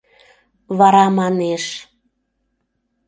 Вара 0.77 1.05
манеш: 1.17 1.63